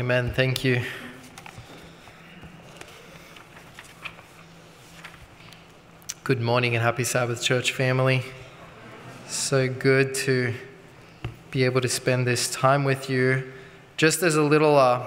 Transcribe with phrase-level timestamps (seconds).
[0.00, 0.32] Amen.
[0.34, 0.82] Thank you.
[6.24, 8.22] Good morning and happy Sabbath, church family.
[9.28, 10.52] So good to
[11.52, 13.52] be able to spend this time with you.
[13.96, 15.06] Just as a little uh,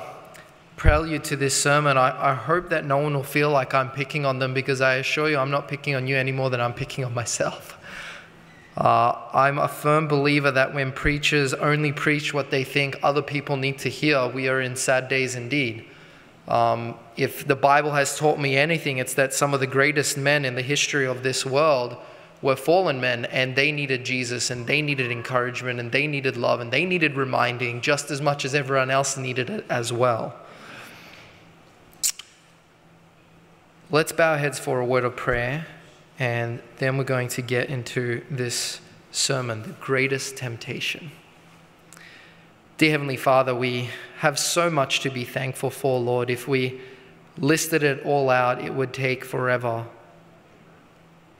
[0.77, 4.25] prelude to this sermon, I, I hope that no one will feel like I'm picking
[4.25, 6.73] on them because I assure you I'm not picking on you any more than I'm
[6.73, 7.76] picking on myself.
[8.77, 13.57] Uh, I'm a firm believer that when preachers only preach what they think other people
[13.57, 15.85] need to hear, we are in sad days indeed.
[16.47, 20.45] Um, if the Bible has taught me anything, it's that some of the greatest men
[20.45, 21.97] in the history of this world
[22.43, 26.59] were fallen men and they needed Jesus and they needed encouragement and they needed love
[26.59, 30.35] and they needed reminding just as much as everyone else needed it as well.
[33.89, 35.65] Let's bow our heads for a word of prayer.
[36.19, 38.81] And then we're going to get into this
[39.11, 41.11] sermon, The Greatest Temptation.
[42.77, 46.29] Dear Heavenly Father, we have so much to be thankful for, Lord.
[46.29, 46.79] If we
[47.37, 49.85] listed it all out, it would take forever.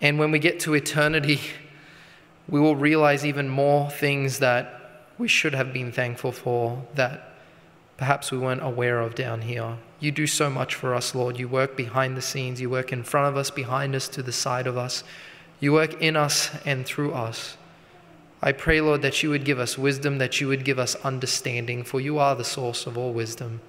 [0.02, 1.40] And when we get to eternity,
[2.48, 7.27] we will realize even more things that we should have been thankful for that
[7.98, 9.78] perhaps we weren't aware of down here.
[10.00, 11.40] You do so much for us, Lord.
[11.40, 14.32] You work behind the scenes, you work in front of us, behind us, to the
[14.32, 15.04] side of us.
[15.60, 17.58] You work in us and through us.
[18.42, 21.84] I pray, Lord, that you would give us wisdom, that you would give us understanding,
[21.84, 23.62] for you are the source of all wisdom.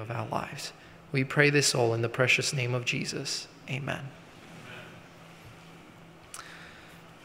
[0.00, 0.72] Of our lives.
[1.12, 3.46] We pray this all in the precious name of Jesus.
[3.68, 4.08] Amen.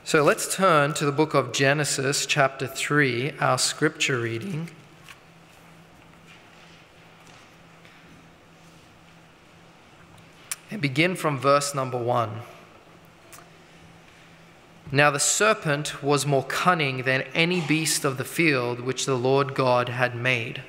[0.04, 4.70] So let's turn to the book of Genesis, chapter 3, our scripture reading.
[10.70, 12.42] And begin from verse number 1.
[14.92, 19.56] Now the serpent was more cunning than any beast of the field which the Lord
[19.56, 20.62] God had made.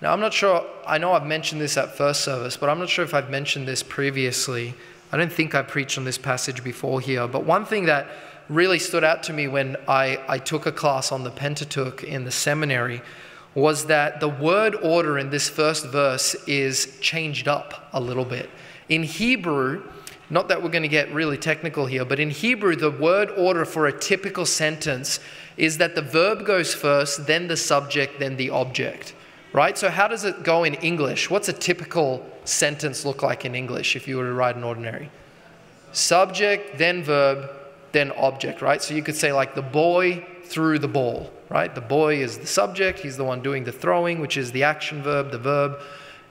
[0.00, 2.88] Now, I'm not sure, I know I've mentioned this at first service, but I'm not
[2.88, 4.74] sure if I've mentioned this previously.
[5.10, 8.06] I don't think I preached on this passage before here, but one thing that
[8.48, 12.24] really stood out to me when I, I took a class on the Pentateuch in
[12.24, 13.02] the seminary
[13.56, 18.48] was that the word order in this first verse is changed up a little bit.
[18.88, 19.82] In Hebrew,
[20.30, 23.64] not that we're going to get really technical here, but in Hebrew, the word order
[23.64, 25.18] for a typical sentence
[25.56, 29.14] is that the verb goes first, then the subject, then the object
[29.52, 29.76] right?
[29.76, 31.30] So, how does it go in English?
[31.30, 35.10] What's a typical sentence look like in English if you were to write an ordinary?
[35.92, 37.50] Subject, then verb,
[37.92, 38.82] then object, right?
[38.82, 41.74] So, you could say, like, the boy threw the ball, right?
[41.74, 45.02] The boy is the subject, he's the one doing the throwing, which is the action
[45.02, 45.80] verb, the verb,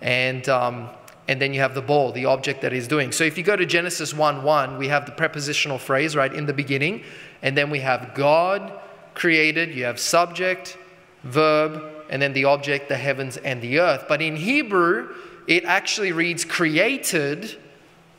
[0.01, 0.89] and, um,
[1.27, 3.11] and then you have the ball, the object that he's doing.
[3.11, 6.45] So, if you go to Genesis 1 1, we have the prepositional phrase, right, in
[6.45, 7.03] the beginning,
[7.41, 8.79] and then we have God
[9.15, 10.77] created, you have subject,
[11.23, 14.05] verb, and then the object, the heavens and the earth.
[14.07, 15.13] But in Hebrew,
[15.47, 17.57] it actually reads created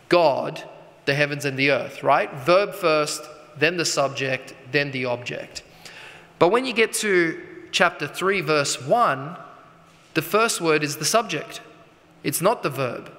[0.08, 0.62] God
[1.04, 2.32] the heavens and the earth, right?
[2.32, 3.22] Verb first,
[3.56, 5.62] then the subject, then the object.
[6.38, 7.40] But when you get to
[7.72, 9.36] chapter 3, verse 1,
[10.14, 11.60] the first word is the subject,
[12.22, 13.12] it's not the verb.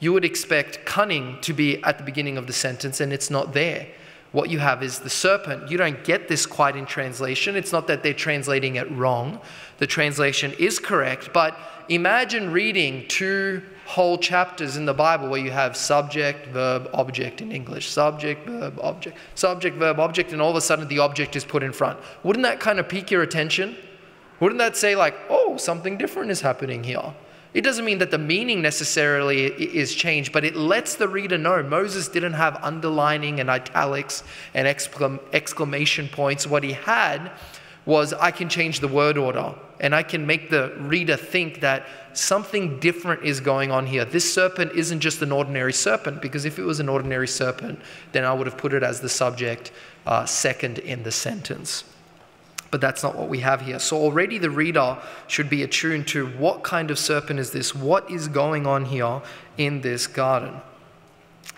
[0.00, 3.52] You would expect cunning to be at the beginning of the sentence, and it's not
[3.52, 3.86] there
[4.32, 5.70] what you have is the serpent.
[5.70, 7.54] You don't get this quite in translation.
[7.54, 9.40] It's not that they're translating it wrong.
[9.78, 11.56] The translation is correct, but
[11.88, 17.52] imagine reading two whole chapters in the Bible where you have subject, verb, object in
[17.52, 17.88] English.
[17.88, 19.18] Subject, verb, object.
[19.34, 21.98] Subject, verb, object, and all of a sudden the object is put in front.
[22.22, 23.76] Wouldn't that kind of pique your attention?
[24.40, 27.14] Wouldn't that say, like, oh, something different is happening here?
[27.54, 31.62] It doesn't mean that the meaning necessarily is changed, but it lets the reader know
[31.62, 34.24] Moses didn't have underlining and italics
[34.54, 36.46] and exclamation points.
[36.46, 37.30] What he had
[37.84, 41.86] was I can change the word order and I can make the reader think that
[42.12, 44.04] something different is going on here.
[44.04, 47.80] This serpent isn't just an ordinary serpent, because if it was an ordinary serpent,
[48.12, 49.72] then I would have put it as the subject
[50.06, 51.82] uh, second in the sentence.
[52.72, 53.78] But that's not what we have here.
[53.78, 54.96] So already the reader
[55.28, 57.74] should be attuned to what kind of serpent is this?
[57.74, 59.20] What is going on here
[59.58, 60.60] in this garden?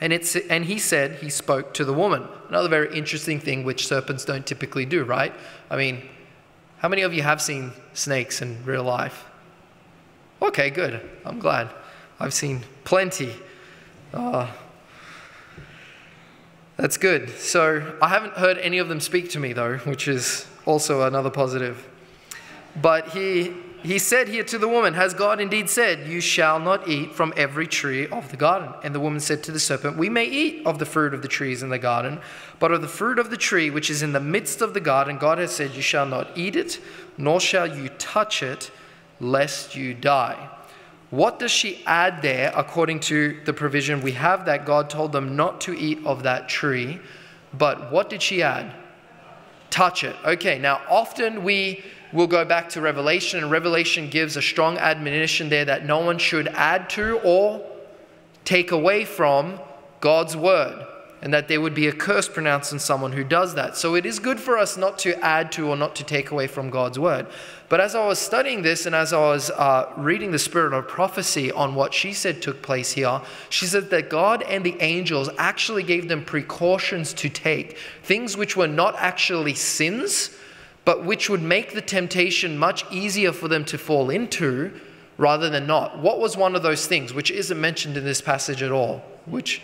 [0.01, 2.27] And, it's, and he said, he spoke to the woman.
[2.49, 5.33] Another very interesting thing which serpents don't typically do, right?
[5.71, 6.03] I mean,
[6.79, 9.25] how many of you have seen snakes in real life?
[10.43, 11.01] Okay, good.
[11.25, 11.71] I'm glad.
[12.19, 13.33] I've seen plenty.
[14.13, 14.51] Uh,
[16.77, 17.31] that's good.
[17.31, 21.31] So I haven't heard any of them speak to me, though, which is also another
[21.31, 21.89] positive.
[22.81, 26.89] But he, he said here to the woman, Has God indeed said, You shall not
[26.89, 28.73] eat from every tree of the garden?
[28.83, 31.29] And the woman said to the serpent, We may eat of the fruit of the
[31.29, 32.21] trees in the garden,
[32.59, 35.19] but of the fruit of the tree which is in the midst of the garden,
[35.19, 36.81] God has said, You shall not eat it,
[37.17, 38.71] nor shall you touch it,
[39.21, 40.51] lest you die.
[41.11, 45.37] What does she add there according to the provision we have that God told them
[45.37, 46.99] not to eat of that tree?
[47.53, 48.75] But what did she add?
[49.71, 50.17] Touch it.
[50.25, 51.83] Okay, now often we
[52.15, 56.19] We'll go back to Revelation, and Revelation gives a strong admonition there that no one
[56.19, 57.61] should add to or
[58.45, 59.59] take away from
[60.01, 60.87] God's word,
[61.25, 63.79] and that there would be a curse pronounced on someone who does that.
[63.79, 66.47] So it is good for us not to add to or not to take away
[66.47, 67.27] from God's word.
[67.71, 70.87] But as I was studying this and as I was uh, reading the spirit of
[70.87, 75.31] prophecy on what she said took place here, she said that God and the angels
[75.39, 80.31] actually gave them precautions to take, things which were not actually sins
[80.85, 84.79] but which would make the temptation much easier for them to fall into
[85.17, 85.99] rather than not.
[85.99, 89.03] What was one of those things, which isn't mentioned in this passage at all?
[89.27, 89.63] Which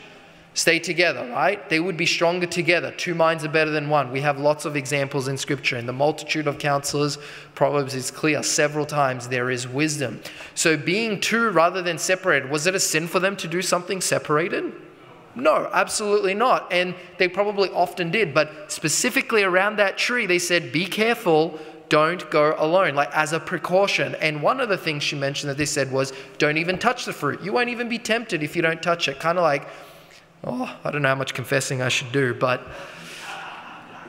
[0.55, 1.69] stay together, right?
[1.69, 2.91] They would be stronger together.
[2.93, 4.11] Two minds are better than one.
[4.11, 5.77] We have lots of examples in Scripture.
[5.77, 7.19] In the multitude of counselors,
[7.55, 10.21] Proverbs is clear several times there is wisdom.
[10.55, 14.01] So being two rather than separated, was it a sin for them to do something
[14.01, 14.73] separated?
[15.37, 16.73] No, absolutely not.
[16.73, 18.35] And they probably often did.
[18.35, 23.39] But specifically around that tree, they said, be careful, don't go alone, like as a
[23.39, 24.17] precaution.
[24.17, 27.13] And one of the things she mentioned that they said was, don't even touch the
[27.13, 27.41] fruit.
[27.43, 29.21] You won't even be tempted if you don't touch it.
[29.21, 29.69] Kind of like,
[30.45, 32.67] oh, I don't know how much confessing I should do, but.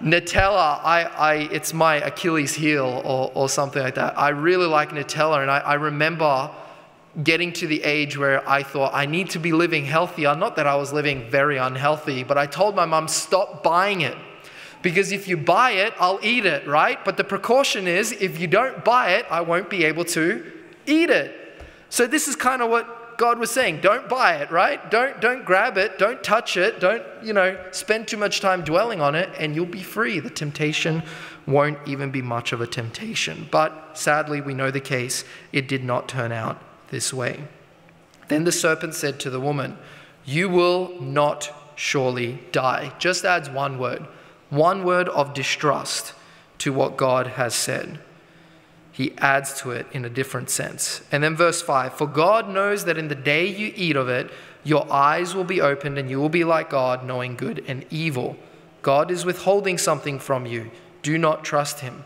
[0.02, 4.18] Nutella, I, I, it's my Achilles heel or, or something like that.
[4.18, 6.50] I really like Nutella, and I, I remember
[7.24, 10.36] getting to the age where I thought I need to be living healthier.
[10.36, 14.18] Not that I was living very unhealthy, but I told my mom, stop buying it.
[14.82, 17.04] Because if you buy it, I'll eat it, right?
[17.06, 20.52] But the precaution is if you don't buy it, I won't be able to
[20.88, 21.36] eat it.
[21.90, 23.82] So this is kind of what God was saying.
[23.82, 24.90] Don't buy it, right?
[24.90, 29.00] Don't don't grab it, don't touch it, don't, you know, spend too much time dwelling
[29.00, 30.20] on it and you'll be free.
[30.20, 31.04] The temptation
[31.46, 33.48] won't even be much of a temptation.
[33.52, 35.24] But sadly, we know the case.
[35.52, 36.60] It did not turn out
[36.90, 37.44] this way.
[38.28, 39.78] Then the serpent said to the woman,
[40.26, 42.92] You will not surely die.
[42.98, 44.08] Just adds one word,
[44.50, 46.16] one word of distrust
[46.58, 48.00] to what God has said.
[49.02, 51.02] He adds to it in a different sense.
[51.12, 54.30] And then verse 5 For God knows that in the day you eat of it,
[54.64, 58.38] your eyes will be opened and you will be like God, knowing good and evil.
[58.84, 60.70] God is withholding something from you.
[61.02, 62.04] Do not trust him.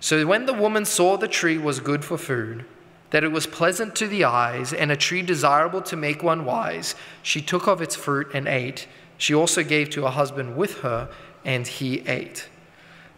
[0.00, 2.64] So when the woman saw the tree was good for food,
[3.10, 6.94] that it was pleasant to the eyes, and a tree desirable to make one wise.
[7.22, 8.88] She took of its fruit and ate.
[9.18, 11.10] She also gave to her husband with her,
[11.44, 12.48] and he ate.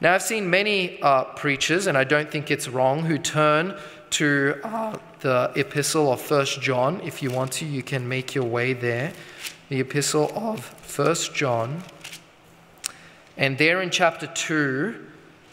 [0.03, 3.79] Now, I've seen many uh, preachers, and I don't think it's wrong, who turn
[4.11, 7.01] to uh, the epistle of First John.
[7.03, 9.13] If you want to, you can make your way there.
[9.69, 11.85] The epistle of First John.
[13.37, 15.07] And there in chapter 2,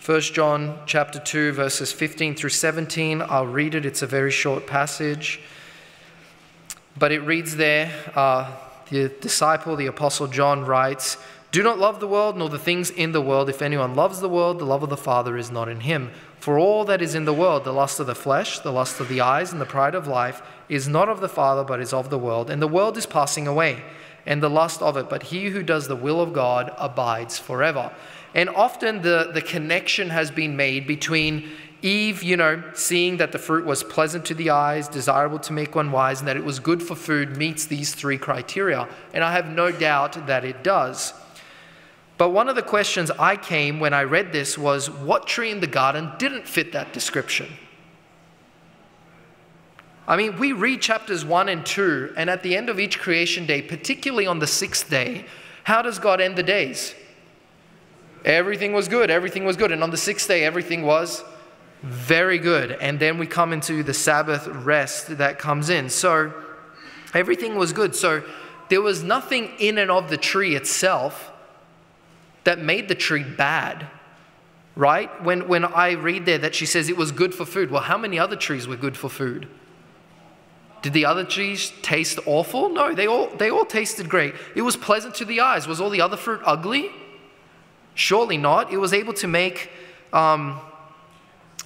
[0.03, 3.21] 1 John chapter 2 verses 15 through 17.
[3.21, 3.85] I'll read it.
[3.85, 5.41] It's a very short passage.
[6.97, 8.51] But it reads there, uh,
[8.89, 11.17] the disciple, the apostle John writes,
[11.51, 13.49] Do not love the world nor the things in the world.
[13.49, 16.11] If anyone loves the world, the love of the Father is not in him.
[16.37, 19.09] For all that is in the world, the lust of the flesh, the lust of
[19.09, 22.11] the eyes, and the pride of life, is not of the Father, but is of
[22.11, 22.51] the world.
[22.51, 23.83] And the world is passing away,
[24.27, 25.09] and the lust of it.
[25.09, 27.91] But he who does the will of God abides forever.
[28.35, 31.49] And often the, the connection has been made between
[31.81, 35.75] Eve, you know, seeing that the fruit was pleasant to the eyes, desirable to make
[35.75, 38.87] one wise, and that it was good for food, meets these three criteria.
[39.13, 41.13] And I have no doubt that it does.
[42.19, 45.61] But one of the questions I came when I read this was what tree in
[45.61, 47.47] the garden didn't fit that description?
[50.05, 53.45] I mean, we read chapters 1 and 2, and at the end of each creation
[53.45, 55.27] day, particularly on the sixth day,
[55.63, 56.93] how does God end the days?
[58.25, 59.09] Everything was good.
[59.09, 59.71] Everything was good.
[59.71, 61.23] And on the sixth day, everything was
[61.83, 62.71] very good.
[62.73, 65.89] And then we come into the Sabbath rest that comes in.
[65.89, 66.33] So
[67.13, 67.95] everything was good.
[67.95, 68.23] So
[68.67, 71.28] there was nothing in and of the tree itself
[72.43, 73.87] that made the tree bad.
[74.75, 75.09] Right?
[75.23, 77.97] When, when I read there that she says it was good for food, well, how
[77.97, 79.47] many other trees were good for food?
[80.81, 82.69] Did the other trees taste awful?
[82.69, 84.33] No, they all, they all tasted great.
[84.55, 85.67] It was pleasant to the eyes.
[85.67, 86.89] Was all the other fruit ugly?
[87.93, 88.71] Surely not.
[88.71, 89.69] It was able to make,
[90.13, 90.61] um,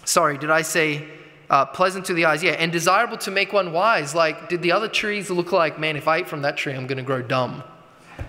[0.06, 1.06] sorry, did I say
[1.52, 2.42] uh, pleasant to the eyes?
[2.42, 4.16] Yeah, and desirable to make one wise.
[4.16, 6.88] Like, did the other trees look like, man, if I eat from that tree, I'm
[6.88, 7.64] going to grow dumb?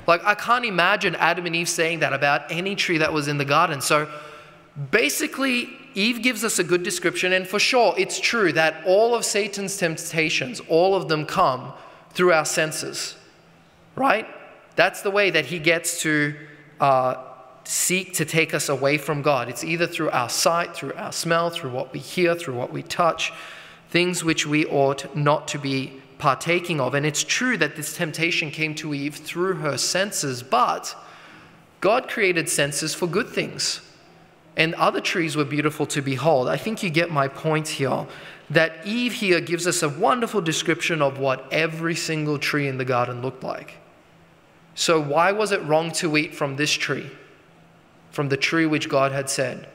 [0.07, 3.38] Like, I can't imagine Adam and Eve saying that about any tree that was in
[3.38, 3.81] the garden.
[3.81, 4.09] So,
[4.91, 9.25] basically, Eve gives us a good description, and for sure, it's true that all of
[9.25, 11.73] Satan's temptations, all of them come
[12.11, 13.17] through our senses,
[13.95, 14.26] right?
[14.76, 16.35] That's the way that he gets to
[16.81, 17.17] uh,
[17.64, 19.49] seek to take us away from God.
[19.49, 22.83] It's either through our sight, through our smell, through what we hear, through what we
[22.83, 23.33] touch,
[23.91, 26.95] things which we ought not to be partaking of.
[26.95, 30.97] And it's true that this temptation came to Eve through her senses, but
[31.83, 33.83] God created senses for good things.
[34.57, 36.49] And other trees were beautiful to behold.
[36.49, 38.07] I think you get my point here
[38.49, 42.87] that Eve here gives us a wonderful description of what every single tree in the
[42.87, 43.75] garden looked like.
[44.75, 47.11] So, why was it wrong to eat from this tree,
[48.12, 49.69] from the tree which God had said?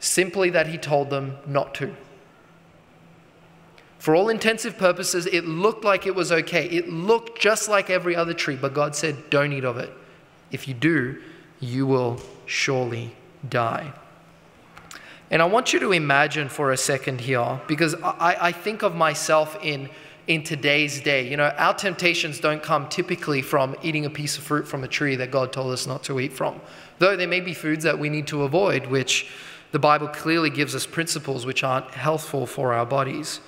[0.00, 1.96] Simply that He told them not to.
[4.02, 6.66] For all intensive purposes, it looked like it was okay.
[6.66, 9.92] It looked just like every other tree, but God said, Don't eat of it.
[10.50, 11.22] If you do,
[11.60, 13.14] you will surely
[13.48, 13.92] die.
[15.30, 18.96] And I want you to imagine for a second here, because I, I think of
[18.96, 19.88] myself in,
[20.26, 21.30] in today's day.
[21.30, 24.88] You know, our temptations don't come typically from eating a piece of fruit from a
[24.88, 26.60] tree that God told us not to eat from.
[26.98, 29.28] Though there may be foods that we need to avoid, which
[29.70, 33.38] the Bible clearly gives us principles which aren't healthful for our bodies.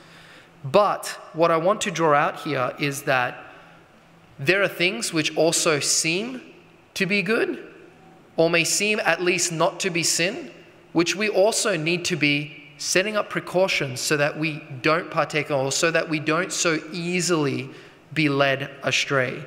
[0.64, 3.37] But what I want to draw out here is that
[4.38, 6.40] there are things which also seem
[6.94, 7.62] to be good,
[8.37, 10.50] or may seem at least not to be sin,
[10.92, 15.71] which we also need to be setting up precautions so that we don't partake or
[15.71, 17.71] so that we don't so easily
[18.12, 19.44] be led astray.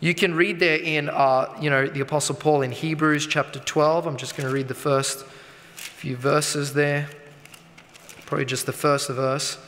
[0.00, 4.06] You can read there in, uh, you know, the Apostle Paul in Hebrews chapter 12.
[4.06, 5.24] I'm just going to read the first
[5.74, 7.08] few verses there,
[8.26, 9.58] probably just the first verse.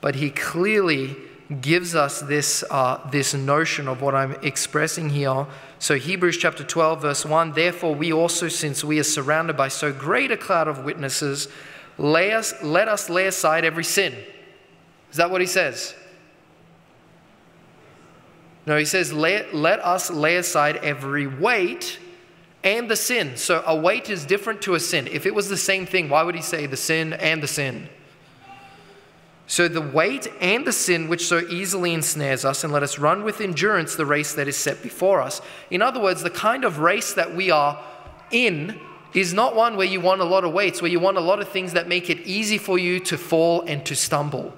[0.00, 1.16] But he clearly
[1.60, 5.46] gives us this, uh, this notion of what I'm expressing here.
[5.78, 9.92] So, Hebrews chapter 12, verse 1 Therefore, we also, since we are surrounded by so
[9.92, 11.48] great a cloud of witnesses,
[11.96, 14.14] lay us, let us lay aside every sin.
[15.10, 15.94] Is that what he says?
[18.66, 21.98] No, he says, let, let us lay aside every weight
[22.62, 23.38] and the sin.
[23.38, 25.06] So, a weight is different to a sin.
[25.06, 27.88] If it was the same thing, why would he say the sin and the sin?
[29.48, 33.24] So the weight and the sin which so easily ensnares us, and let us run
[33.24, 35.40] with endurance the race that is set before us.
[35.70, 37.82] In other words, the kind of race that we are
[38.30, 38.78] in
[39.14, 41.40] is not one where you want a lot of weights, where you want a lot
[41.40, 44.52] of things that make it easy for you to fall and to stumble.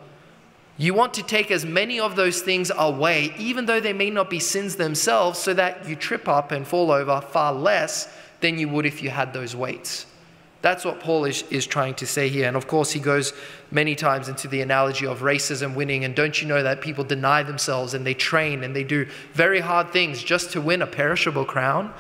[0.77, 4.29] You want to take as many of those things away, even though they may not
[4.29, 8.69] be sins themselves, so that you trip up and fall over far less than you
[8.69, 10.07] would if you had those weights.
[10.63, 12.47] That's what Paul is, is trying to say here.
[12.47, 13.33] And of course, he goes
[13.71, 16.05] many times into the analogy of racism winning.
[16.05, 19.61] And don't you know that people deny themselves and they train and they do very
[19.61, 21.95] hard things just to win a perishable crown?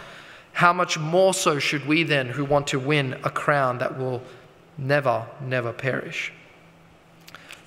[0.52, 4.22] How much more so should we then, who want to win a crown that will
[4.76, 6.32] never, never perish?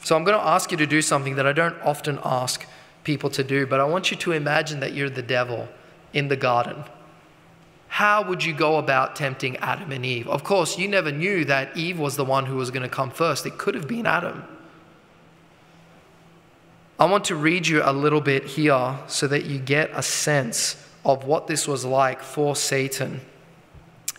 [0.03, 2.67] So I'm going to ask you to do something that I don't often ask
[3.03, 5.69] people to do, but I want you to imagine that you're the devil
[6.13, 6.83] in the garden
[7.93, 10.27] how would you go about tempting Adam and Eve?
[10.27, 13.11] Of course, you never knew that Eve was the one who was going to come
[13.11, 13.45] first.
[13.45, 14.43] It could have been Adam.
[16.99, 20.75] I want to read you a little bit here so that you get a sense
[21.05, 23.21] of what this was like for Satan.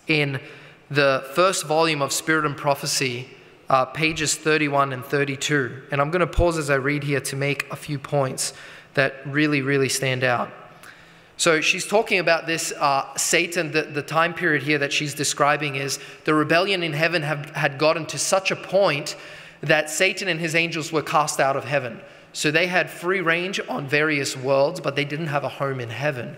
[0.07, 0.41] In
[0.89, 3.29] the first volume of Spirit and Prophecy,
[3.69, 5.83] uh, pages 31 and 32.
[5.91, 8.53] And I'm going to pause as I read here to make a few points
[8.95, 10.53] that really, really stand out.
[11.37, 15.75] So she's talking about this uh, Satan, the, the time period here that she's describing
[15.75, 19.17] is the rebellion in heaven have, had gotten to such a point
[19.61, 22.01] that Satan and his angels were cast out of heaven.
[22.33, 25.89] So they had free range on various worlds, but they didn't have a home in
[25.89, 26.37] heaven.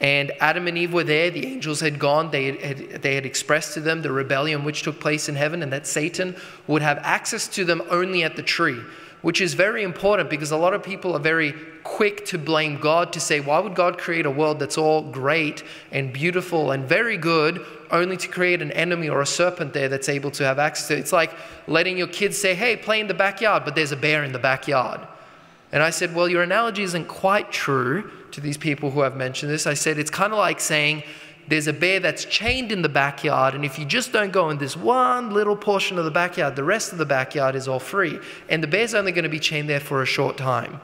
[0.00, 3.74] And Adam and Eve were there, the angels had gone, they had, they had expressed
[3.74, 7.46] to them the rebellion which took place in heaven, and that Satan would have access
[7.48, 8.80] to them only at the tree
[9.22, 13.12] which is very important because a lot of people are very quick to blame God
[13.12, 15.62] to say, why would God create a world that's all great
[15.92, 20.08] and beautiful and very good only to create an enemy or a serpent there that's
[20.08, 21.00] able to have access to it?
[21.00, 21.32] It's like
[21.66, 24.38] letting your kids say, hey, play in the backyard, but there's a bear in the
[24.38, 25.00] backyard.
[25.72, 29.50] And I said, well, your analogy isn't quite true to these people who have mentioned
[29.52, 29.66] this.
[29.66, 31.02] I said, it's kind of like saying,
[31.50, 34.58] there's a bear that's chained in the backyard, and if you just don't go in
[34.58, 38.20] this one little portion of the backyard, the rest of the backyard is all free.
[38.48, 40.80] And the bear's only going to be chained there for a short time.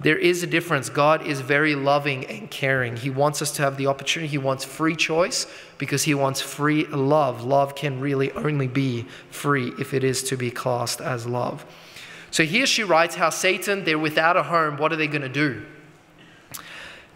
[0.00, 0.88] There is a difference.
[0.88, 2.96] God is very loving and caring.
[2.96, 4.28] He wants us to have the opportunity.
[4.28, 5.46] He wants free choice
[5.78, 7.44] because He wants free love.
[7.44, 11.64] Love can really only be free if it is to be classed as love.
[12.32, 14.76] So here she writes how Satan, they're without a home.
[14.76, 15.64] What are they going to do?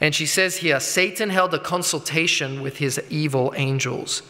[0.01, 4.23] And she says here Satan held a consultation with his evil angels.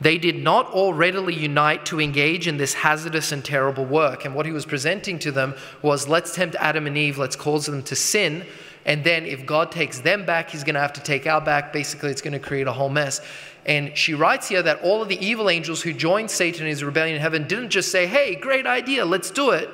[0.00, 4.24] They did not all readily unite to engage in this hazardous and terrible work.
[4.24, 7.66] And what he was presenting to them was let's tempt Adam and Eve, let's cause
[7.66, 8.46] them to sin.
[8.86, 11.70] And then if God takes them back, he's going to have to take our back.
[11.70, 13.20] Basically, it's going to create a whole mess.
[13.66, 16.82] And she writes here that all of the evil angels who joined Satan in his
[16.82, 19.68] rebellion in heaven didn't just say, hey, great idea, let's do it.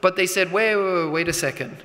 [0.00, 1.76] But they said, wait, wait, wait, wait a second.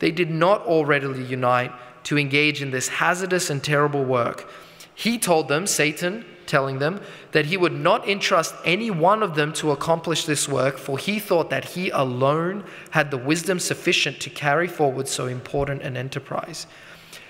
[0.00, 1.70] They did not all readily unite
[2.06, 4.48] to engage in this hazardous and terrible work.
[4.94, 7.00] He told them, Satan, telling them
[7.32, 11.18] that he would not entrust any one of them to accomplish this work, for he
[11.18, 16.68] thought that he alone had the wisdom sufficient to carry forward so important an enterprise.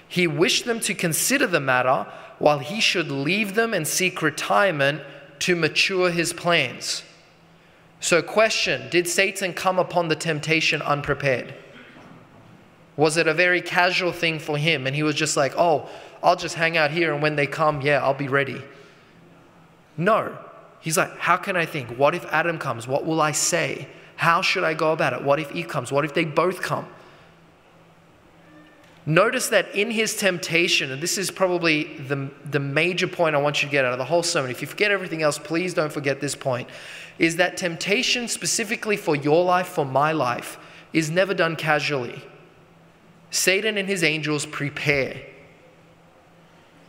[0.06, 2.06] He wished them to consider the matter
[2.38, 5.00] while he should leave them and seek retirement
[5.38, 7.02] to mature his plans.
[8.00, 11.54] So, question Did Satan come upon the temptation unprepared?
[12.96, 14.86] Was it a very casual thing for him?
[14.86, 15.88] And he was just like, oh,
[16.22, 18.62] I'll just hang out here, and when they come, yeah, I'll be ready.
[19.96, 20.36] No.
[20.80, 21.90] He's like, how can I think?
[21.98, 22.86] What if Adam comes?
[22.86, 23.88] What will I say?
[24.16, 25.22] How should I go about it?
[25.22, 25.92] What if Eve comes?
[25.92, 26.86] What if they both come?
[29.04, 33.62] Notice that in his temptation, and this is probably the, the major point I want
[33.62, 34.50] you to get out of the whole sermon.
[34.50, 36.68] If you forget everything else, please don't forget this point.
[37.18, 40.58] Is that temptation, specifically for your life, for my life,
[40.92, 42.20] is never done casually.
[43.36, 45.20] Satan and his angels prepare.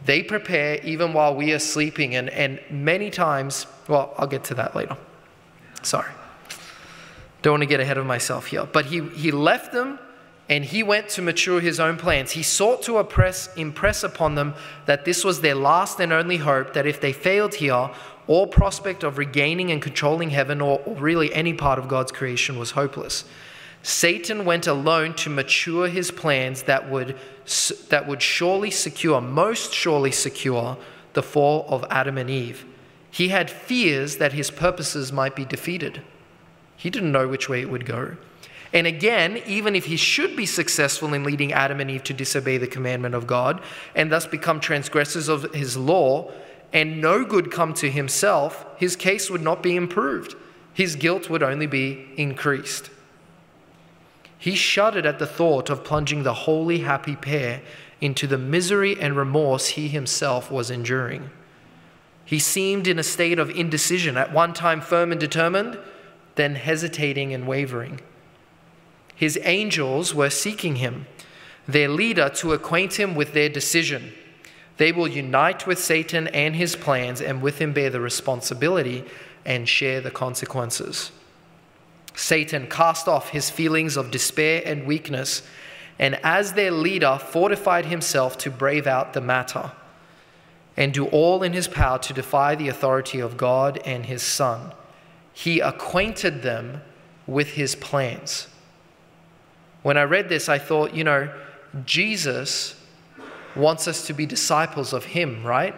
[0.06, 2.16] They prepare even while we are sleeping.
[2.16, 4.96] And, and many times, well, I'll get to that later.
[5.84, 6.12] Sorry.
[7.42, 8.66] Don't want to get ahead of myself here.
[8.66, 10.00] But he, he left them
[10.48, 12.32] and he went to mature his own plans.
[12.32, 14.54] He sought to oppress, impress upon them
[14.86, 17.92] that this was their last and only hope, that if they failed here,
[18.27, 22.58] all prospect of regaining and controlling heaven or, or really any part of God's creation
[22.58, 23.25] was hopeless.
[23.88, 27.15] Satan went alone to mature his plans that would,
[27.88, 30.75] that would surely secure, most surely secure,
[31.13, 32.65] the fall of Adam and Eve.
[33.10, 36.01] He had fears that his purposes might be defeated.
[36.75, 38.17] He didn't know which way it would go.
[38.74, 42.58] And again, even if he should be successful in leading Adam and Eve to disobey
[42.58, 43.62] the commandment of God
[43.95, 46.30] and thus become transgressors of his law,
[46.73, 50.36] and no good come to himself, his case would not be improved.
[50.73, 52.89] His guilt would only be increased.
[54.38, 57.62] He shuddered at the thought of plunging the holy, happy pair
[58.00, 61.32] into the misery and remorse he himself was enduring.
[62.23, 65.80] He seemed in a state of indecision, at one time firm and determined,
[66.36, 68.02] then hesitating and wavering.
[69.15, 71.08] His angels were seeking him,
[71.67, 74.13] their leader, to acquaint him with their decision.
[74.78, 79.04] They will unite with Satan and his plans and with him bear the responsibility
[79.43, 81.12] and share the consequences.
[82.17, 85.43] Satan cast off his feelings of despair and weakness,
[85.99, 89.71] and as their leader, fortified himself to brave out the matter
[90.75, 94.73] and do all in his power to defy the authority of God and his Son.
[95.32, 96.82] He acquainted them
[97.27, 98.47] with his plans.
[99.84, 101.32] When I read this, I thought, you know,
[101.86, 102.75] Jesus
[103.56, 105.75] wants us to be disciples of him, right?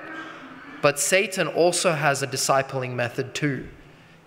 [0.82, 3.68] But Satan also has a discipling method too.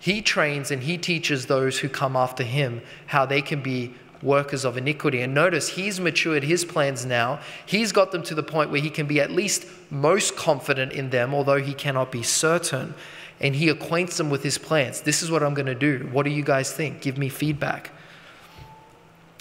[0.03, 4.65] He trains and he teaches those who come after him how they can be workers
[4.65, 5.21] of iniquity.
[5.21, 7.39] And notice he's matured his plans now.
[7.65, 11.11] He's got them to the point where he can be at least most confident in
[11.11, 12.95] them, although he cannot be certain.
[13.39, 14.99] And he acquaints them with his plans.
[14.99, 16.09] This is what I'm going to do.
[16.11, 16.99] What do you guys think?
[16.99, 17.91] Give me feedback.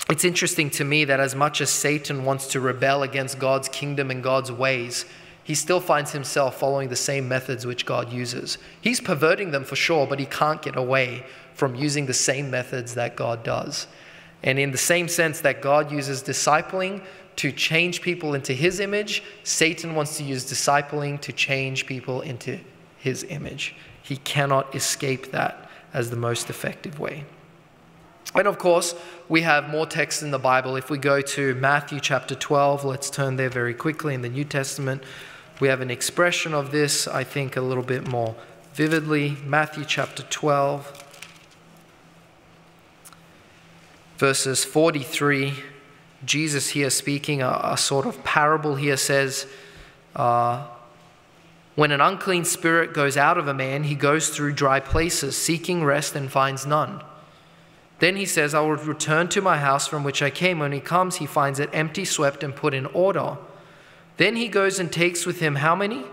[0.09, 4.13] It's interesting to me that as much as Satan wants to rebel against God's kingdom
[4.13, 5.07] and God's ways,
[5.45, 8.59] he still finds himself following the same methods which God uses.
[8.81, 11.25] He's perverting them for sure, but he can't get away
[11.55, 13.87] from using the same methods that God does.
[14.43, 17.03] And in the same sense that God uses discipling
[17.37, 22.59] to change people into his image, Satan wants to use discipling to change people into
[22.99, 23.75] his image.
[24.03, 27.25] He cannot escape that as the most effective way.
[28.35, 28.95] And of course,
[29.29, 30.77] we have more texts in the Bible.
[30.77, 34.45] If we go to Matthew chapter 12, let's turn there very quickly in the New
[34.45, 35.03] Testament.
[35.63, 38.35] We have an expression of this, I think, a little bit more
[38.75, 39.37] vividly.
[39.45, 41.05] Matthew chapter 12,
[44.19, 45.55] verses 43.
[46.25, 49.47] Jesus here speaking a, a sort of parable here says,
[50.17, 50.67] uh,
[51.77, 55.85] When an unclean spirit goes out of a man, he goes through dry places, seeking
[55.85, 57.05] rest and finds none.
[58.01, 60.59] Then he says, I will return to my house from which I came.
[60.59, 63.37] When he comes, he finds it empty, swept, and put in order.
[64.17, 66.05] Then he goes and takes with him how many?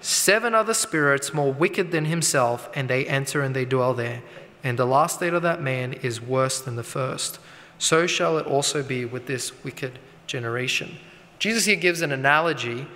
[0.00, 4.22] Seven other spirits more wicked than himself, and they enter and they dwell there.
[4.62, 7.38] And the last state of that man is worse than the first.
[7.78, 10.96] So shall it also be with this wicked generation.
[11.38, 12.86] Jesus here gives an analogy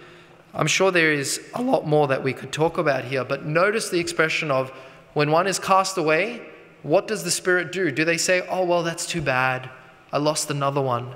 [0.52, 3.88] I'm sure there is a lot more that we could talk about here, but notice
[3.88, 4.70] the expression of
[5.12, 6.42] when one is cast away,
[6.82, 7.90] what does the Spirit do?
[7.90, 9.70] Do they say, oh, well, that's too bad.
[10.12, 11.14] I lost another one?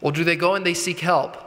[0.00, 1.38] Or do they go and they seek help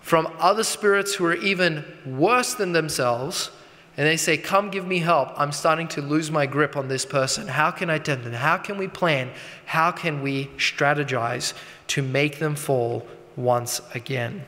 [0.00, 3.50] from other spirits who are even worse than themselves?
[3.96, 5.30] And they say, Come give me help.
[5.36, 7.48] I'm starting to lose my grip on this person.
[7.48, 8.32] How can I tend them?
[8.32, 9.30] How can we plan?
[9.66, 11.52] How can we strategize
[11.88, 13.06] to make them fall
[13.36, 14.44] once again?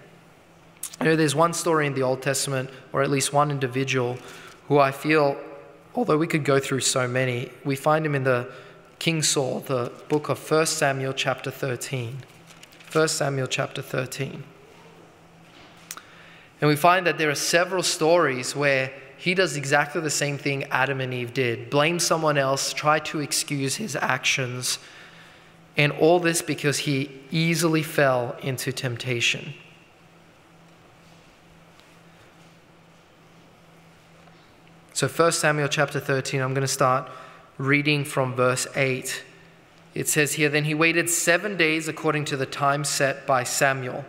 [1.00, 4.18] You know, there's one story in the Old Testament, or at least one individual,
[4.68, 5.36] who I feel,
[5.94, 8.48] although we could go through so many, we find him in the
[9.00, 12.18] King Saul, the book of 1 Samuel, chapter 13.
[12.92, 14.44] 1 Samuel, chapter 13.
[16.60, 20.64] And we find that there are several stories where he does exactly the same thing
[20.64, 24.78] Adam and Eve did blame someone else, try to excuse his actions,
[25.76, 29.54] and all this because he easily fell into temptation.
[34.92, 37.10] So 1 Samuel chapter 13, I'm going to start
[37.56, 39.24] reading from verse 8.
[39.94, 44.04] It says here, Then he waited seven days according to the time set by Samuel.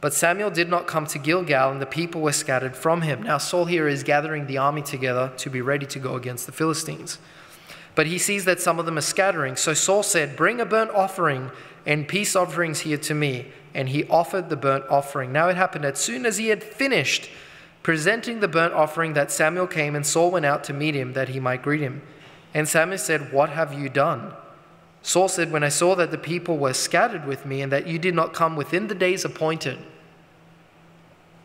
[0.00, 3.22] But Samuel did not come to Gilgal, and the people were scattered from him.
[3.22, 6.52] Now Saul here is gathering the army together to be ready to go against the
[6.52, 7.18] Philistines.
[7.94, 9.56] But he sees that some of them are scattering.
[9.56, 11.50] So Saul said, Bring a burnt offering
[11.84, 13.48] and peace offerings here to me.
[13.74, 15.32] And he offered the burnt offering.
[15.32, 17.30] Now it happened as soon as he had finished
[17.82, 21.30] presenting the burnt offering that Samuel came, and Saul went out to meet him that
[21.30, 22.02] he might greet him.
[22.52, 24.32] And Samuel said, What have you done?
[25.02, 27.98] Saul said, When I saw that the people were scattered with me, and that you
[27.98, 29.78] did not come within the days appointed.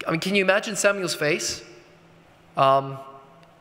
[0.07, 1.63] I mean, can you imagine Samuel's face?
[2.57, 2.99] Um,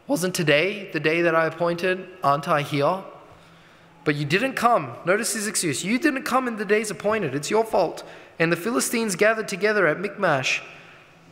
[0.06, 2.06] wasn't today the day that I appointed?
[2.22, 3.02] Aren't I here?
[4.04, 4.92] But you didn't come.
[5.06, 5.82] Notice his excuse.
[5.82, 7.34] You didn't come in the days appointed.
[7.34, 8.04] It's your fault.
[8.38, 10.62] And the Philistines gathered together at Michmash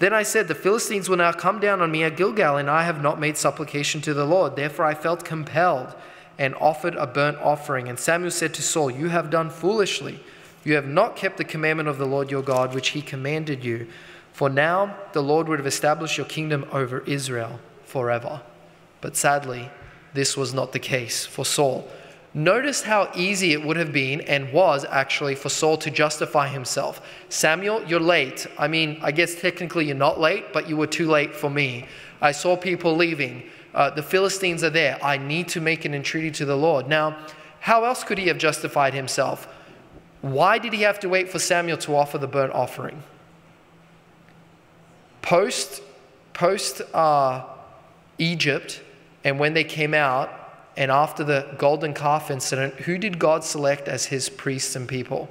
[0.03, 2.83] then I said, The Philistines will now come down on me at Gilgal, and I
[2.83, 4.57] have not made supplication to the Lord.
[4.57, 5.95] Therefore I felt compelled
[6.39, 7.89] and offered a burnt offering.
[7.89, 10.21] And Samuel said to Saul, You have done foolishly.
[10.65, 13.89] You have not kept the commandment of the Lord your God, which he commanded you.
[14.33, 18.41] For now the Lord would have established your kingdom over Israel forever.
[19.01, 19.71] But sadly,
[20.15, 21.89] this was not the case for Saul.
[22.35, 27.03] Notice how easy it would have been and was actually for Saul to justify himself.
[27.29, 28.47] Samuel, you're late.
[28.59, 31.87] I mean, I guess technically you're not late, but you were too late for me.
[32.23, 33.43] I saw people leaving.
[33.75, 34.99] Uh, the Philistines are there.
[35.03, 36.89] I need to make an entreaty to the Lord.
[36.89, 37.17] Now,
[37.61, 39.49] how else could he have justified himself?
[40.21, 43.03] Why did he have to wait for Samuel to offer the burnt offering?
[45.21, 45.83] Post,
[46.33, 47.45] post uh,
[48.19, 48.83] Egypt,
[49.25, 50.31] and when they came out,
[50.77, 55.29] and after the golden calf incident, who did God select as his priests and people?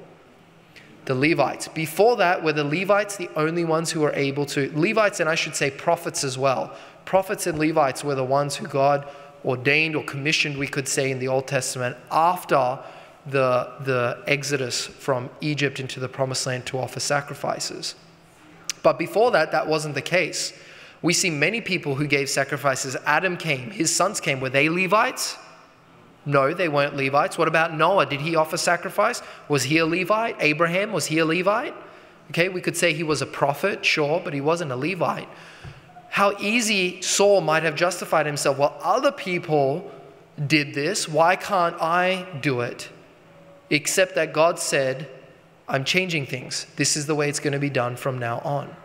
[1.05, 1.67] The Levites.
[1.67, 5.35] Before that, were the Levites the only ones who were able to, Levites and I
[5.35, 6.75] should say prophets as well.
[7.05, 9.07] Prophets and Levites were the ones who God
[9.43, 12.79] ordained or commissioned, we could say, in the Old Testament after
[13.25, 17.95] the, the exodus from Egypt into the promised land to offer sacrifices.
[18.83, 20.53] But before that, that wasn't the case.
[21.01, 22.95] We see many people who gave sacrifices.
[23.05, 24.39] Adam came, his sons came.
[24.39, 25.37] Were they Levites?
[26.25, 27.37] No, they weren't Levites.
[27.37, 28.05] What about Noah?
[28.05, 29.21] Did he offer sacrifice?
[29.47, 30.35] Was he a Levite?
[30.39, 31.73] Abraham, was he a Levite?
[32.29, 35.27] Okay, we could say he was a prophet, sure, but he wasn't a Levite.
[36.11, 38.57] How easy Saul might have justified himself.
[38.57, 39.89] Well, other people
[40.45, 41.07] did this.
[41.07, 42.89] Why can't I do it?
[43.69, 45.09] Except that God said,
[45.69, 46.65] I'm changing things.
[46.75, 48.75] This is the way it's going to be done from now on.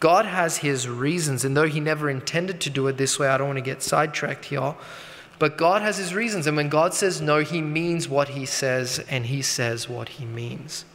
[0.00, 3.36] God has his reasons, and though he never intended to do it this way, I
[3.36, 4.74] don't want to get sidetracked here.
[5.38, 9.04] But God has his reasons, and when God says no, he means what he says,
[9.10, 10.86] and he says what he means.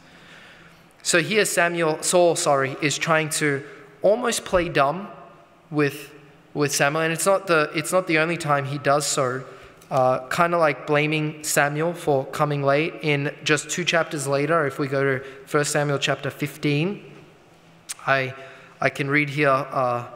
[1.04, 3.64] So here Samuel, Saul, sorry, is trying to
[4.02, 5.06] almost play dumb
[5.72, 6.12] with,
[6.54, 9.44] with Samuel, and it's not the, it's not the only time he does so.
[9.90, 12.94] Uh, kind of like blaming Samuel for coming late.
[13.02, 17.02] In just two chapters later, if we go to 1 Samuel chapter 15,
[18.06, 18.32] I
[18.80, 19.48] I can read here.
[19.48, 20.06] Uh,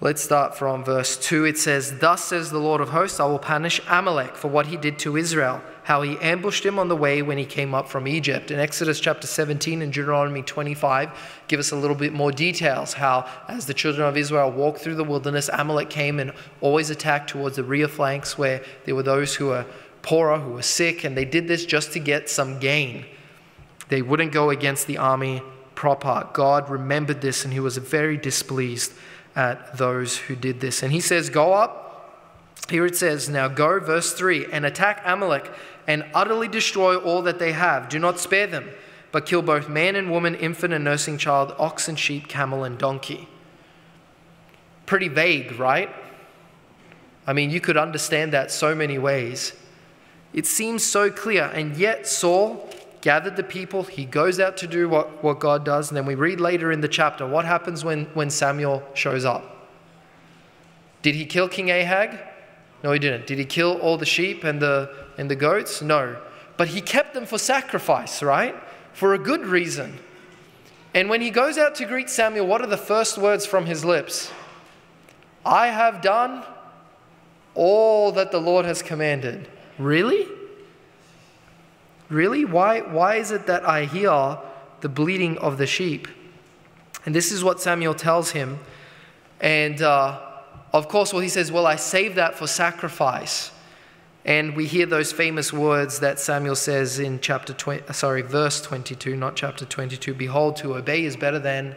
[0.00, 1.44] let's start from verse 2.
[1.44, 4.76] It says, Thus says the Lord of hosts, I will punish Amalek for what he
[4.76, 8.08] did to Israel, how he ambushed him on the way when he came up from
[8.08, 8.50] Egypt.
[8.50, 13.28] In Exodus chapter 17 and Deuteronomy 25, give us a little bit more details how,
[13.48, 17.56] as the children of Israel walked through the wilderness, Amalek came and always attacked towards
[17.56, 19.66] the rear flanks where there were those who were
[20.02, 23.06] poorer, who were sick, and they did this just to get some gain.
[23.88, 25.42] They wouldn't go against the army
[25.74, 26.28] proper.
[26.32, 28.92] God remembered this and he was very displeased
[29.36, 30.82] at those who did this.
[30.82, 31.82] And he says, Go up.
[32.70, 35.50] Here it says, Now go, verse 3, and attack Amalek
[35.86, 37.88] and utterly destroy all that they have.
[37.88, 38.70] Do not spare them,
[39.12, 42.78] but kill both man and woman, infant and nursing child, ox and sheep, camel and
[42.78, 43.28] donkey.
[44.86, 45.90] Pretty vague, right?
[47.26, 49.52] I mean, you could understand that so many ways.
[50.32, 52.68] It seems so clear, and yet Saul
[53.04, 53.82] gathered the people.
[53.82, 56.80] He goes out to do what, what God does, and then we read later in
[56.80, 59.68] the chapter what happens when, when Samuel shows up.
[61.02, 62.18] Did he kill King Agag?
[62.82, 63.26] No, he didn't.
[63.26, 65.82] Did he kill all the sheep and the, and the goats?
[65.82, 66.16] No.
[66.56, 68.56] But he kept them for sacrifice, right?
[68.94, 69.98] For a good reason.
[70.94, 73.84] And when he goes out to greet Samuel, what are the first words from his
[73.84, 74.32] lips?
[75.44, 76.42] I have done
[77.54, 79.46] all that the Lord has commanded.
[79.78, 80.26] Really?
[82.14, 82.44] Really?
[82.44, 84.38] Why, why is it that I hear
[84.82, 86.06] the bleating of the sheep?
[87.04, 88.60] And this is what Samuel tells him.
[89.40, 90.20] And uh,
[90.72, 93.50] of course, well, he says, Well, I save that for sacrifice.
[94.24, 99.16] And we hear those famous words that Samuel says in chapter 20, sorry, verse 22,
[99.16, 100.14] not chapter 22.
[100.14, 101.74] Behold, to obey is better than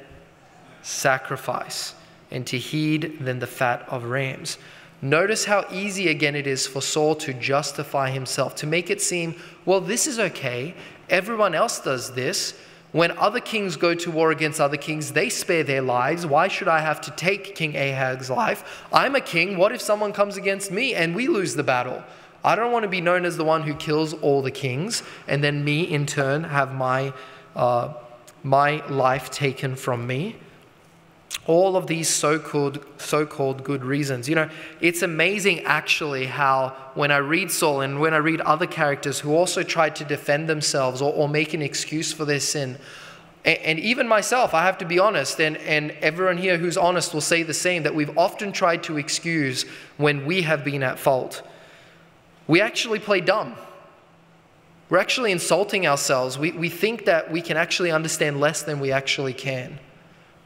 [0.84, 1.96] sacrifice,
[2.30, 4.60] and to heed than the fat of rams.
[5.02, 9.36] Notice how easy again it is for Saul to justify himself, to make it seem,
[9.66, 10.74] well, this is okay.
[11.10, 12.56] Everyone else does this.
[12.94, 16.26] When other kings go to war against other kings, they spare their lives.
[16.26, 18.86] Why should I have to take King Agag's life?
[18.92, 19.58] I'm a king.
[19.58, 22.04] What if someone comes against me and we lose the battle?
[22.44, 25.44] I don't want to be known as the one who kills all the kings and
[25.44, 27.14] then me in turn have my,
[27.56, 27.94] uh,
[28.42, 30.38] my life taken from me
[31.48, 34.30] all of these so-called so-called good reasons.
[34.30, 34.50] You know
[34.82, 39.34] it's amazing actually how when i read saul and when i read other characters who
[39.34, 42.78] also tried to defend themselves or, or make an excuse for their sin
[43.46, 47.14] and, and, even myself i have to be honest and, and everyone here who's honest
[47.14, 49.64] will say the same that we've often tried to excuse
[49.96, 51.42] when we have been at fault.
[52.48, 53.56] We actually play dumb.
[54.90, 56.38] We're actually insulting ourselves.
[56.38, 59.80] We, we think that we can actually understand less than we actually can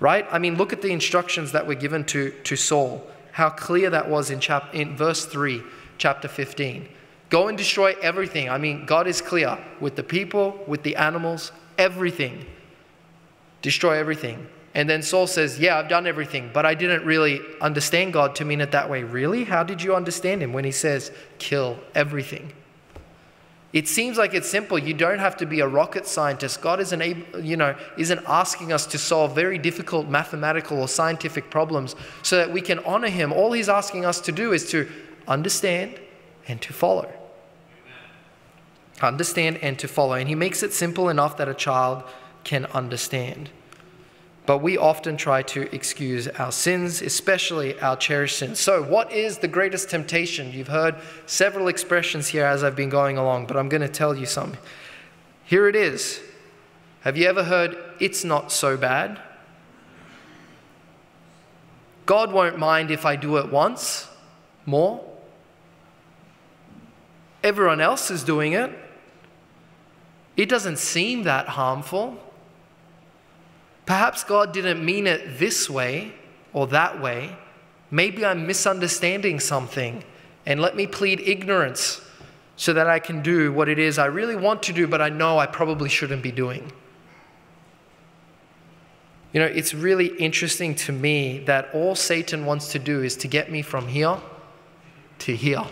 [0.01, 0.27] right?
[0.31, 4.09] I mean, look at the instructions that were given to, to Saul, how clear that
[4.09, 5.61] was in, chap- in verse 3,
[5.97, 6.89] chapter 15.
[7.29, 8.49] Go and destroy everything.
[8.49, 12.45] I mean, God is clear with the people, with the animals, everything.
[13.61, 14.47] Destroy everything.
[14.73, 18.45] And then Saul says, Yeah, I've done everything, but I didn't really understand God to
[18.45, 19.03] mean it that way.
[19.03, 19.43] Really?
[19.43, 22.53] How did you understand him when he says, Kill everything?
[23.73, 24.77] It seems like it's simple.
[24.77, 26.61] You don't have to be a rocket scientist.
[26.61, 31.49] God isn't, able, you know, isn't asking us to solve very difficult mathematical or scientific
[31.49, 33.31] problems so that we can honor Him.
[33.31, 34.89] All He's asking us to do is to
[35.25, 35.99] understand
[36.49, 37.11] and to follow.
[39.01, 40.13] Understand and to follow.
[40.13, 42.03] And He makes it simple enough that a child
[42.43, 43.49] can understand.
[44.45, 48.59] But we often try to excuse our sins, especially our cherished sins.
[48.59, 50.51] So, what is the greatest temptation?
[50.51, 50.95] You've heard
[51.27, 54.57] several expressions here as I've been going along, but I'm going to tell you some.
[55.43, 56.21] Here it is.
[57.01, 59.19] Have you ever heard, it's not so bad?
[62.05, 64.07] God won't mind if I do it once
[64.65, 65.03] more.
[67.43, 68.71] Everyone else is doing it.
[70.35, 72.17] It doesn't seem that harmful.
[73.85, 76.13] Perhaps God didn't mean it this way
[76.53, 77.35] or that way.
[77.89, 80.03] Maybe I'm misunderstanding something,
[80.45, 82.01] and let me plead ignorance
[82.55, 85.09] so that I can do what it is I really want to do, but I
[85.09, 86.71] know I probably shouldn't be doing.
[89.33, 93.27] You know, it's really interesting to me that all Satan wants to do is to
[93.27, 94.17] get me from here
[95.19, 95.63] to here.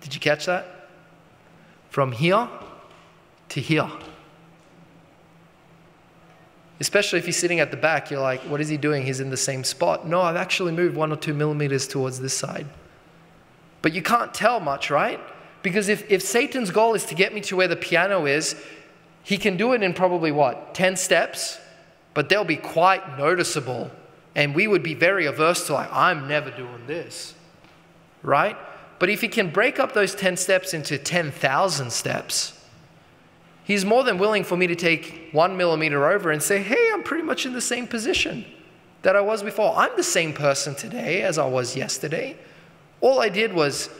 [0.00, 0.88] Did you catch that?
[1.90, 2.48] From here
[3.50, 3.90] to here.
[6.78, 9.04] Especially if you're sitting at the back, you're like, what is he doing?
[9.04, 10.06] He's in the same spot.
[10.06, 12.66] No, I've actually moved one or two millimeters towards this side.
[13.80, 15.20] But you can't tell much, right?
[15.62, 18.56] Because if, if Satan's goal is to get me to where the piano is,
[19.22, 21.58] he can do it in probably what, 10 steps?
[22.12, 23.90] But they'll be quite noticeable.
[24.34, 27.34] And we would be very averse to, like, I'm never doing this,
[28.22, 28.56] right?
[28.98, 32.55] But if he can break up those 10 steps into 10,000 steps,
[33.66, 37.02] He's more than willing for me to take one millimeter over and say, hey, I'm
[37.02, 38.44] pretty much in the same position
[39.02, 39.74] that I was before.
[39.76, 42.36] I'm the same person today as I was yesterday.
[43.00, 43.90] All I did was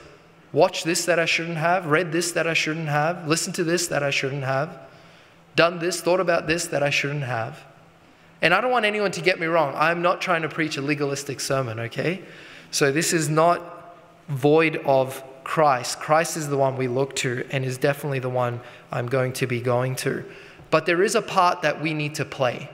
[0.53, 3.89] watch this that I shouldn't have, read this that I shouldn't have, listened to this
[3.89, 4.79] that I shouldn't have,
[5.57, 7.61] done this, thought about this that I shouldn't have.
[8.41, 9.75] And I don't want anyone to get me wrong.
[9.77, 12.23] I'm not trying to preach a legalistic sermon, okay?
[12.71, 13.97] So this is not
[14.29, 16.01] void of Christ.
[16.01, 19.47] Christ is the one we look to and is definitely the one I'm going to
[19.47, 20.25] be going to.
[20.73, 22.69] But there is a part that we need to play.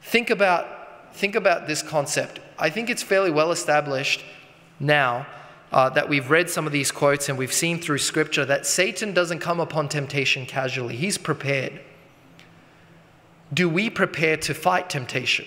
[0.00, 2.40] Think about, think about this concept.
[2.58, 4.24] I think it's fairly well established
[4.80, 5.26] now
[5.70, 9.12] uh, that we've read some of these quotes and we've seen through scripture that Satan
[9.12, 11.78] doesn't come upon temptation casually, he's prepared.
[13.52, 15.46] Do we prepare to fight temptation?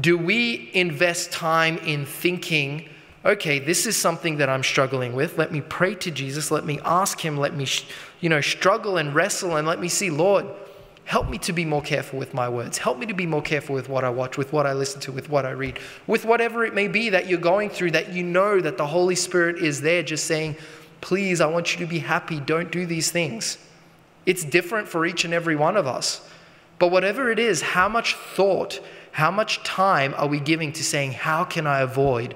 [0.00, 2.88] Do we invest time in thinking,
[3.24, 5.36] okay, this is something that I'm struggling with.
[5.38, 6.50] Let me pray to Jesus.
[6.50, 7.36] Let me ask Him.
[7.36, 7.66] Let me,
[8.20, 10.46] you know, struggle and wrestle and let me see, Lord,
[11.04, 12.78] help me to be more careful with my words.
[12.78, 15.12] Help me to be more careful with what I watch, with what I listen to,
[15.12, 18.22] with what I read, with whatever it may be that you're going through, that you
[18.22, 20.56] know that the Holy Spirit is there just saying,
[21.00, 22.40] please, I want you to be happy.
[22.40, 23.58] Don't do these things.
[24.24, 26.26] It's different for each and every one of us.
[26.78, 28.80] But whatever it is, how much thought,
[29.12, 32.34] how much time are we giving to saying, How can I avoid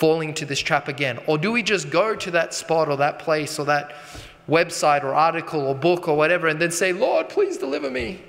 [0.00, 1.20] falling to this trap again?
[1.26, 3.92] Or do we just go to that spot or that place or that
[4.48, 8.22] website or article or book or whatever and then say, Lord, please deliver me?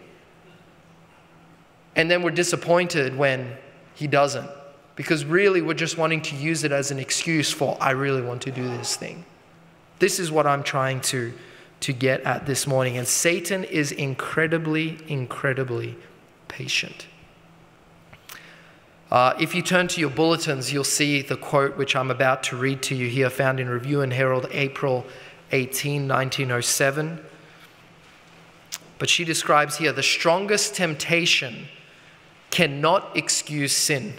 [1.96, 3.56] And then we're disappointed when
[3.96, 4.50] He doesn't.
[4.98, 8.42] Because really, we're just wanting to use it as an excuse for, I really want
[8.44, 9.24] to do this thing.
[10.00, 11.34] This is what I'm trying to
[11.82, 12.98] to get at this morning.
[12.98, 15.98] And Satan is incredibly, incredibly
[16.48, 17.08] patient.
[19.12, 22.56] Uh, if you turn to your bulletins, you'll see the quote which I'm about to
[22.56, 25.06] read to you here, found in Review and Herald, April
[25.52, 27.20] 18, 1907.
[29.00, 31.68] But she describes here the strongest temptation
[32.52, 34.14] cannot excuse sin.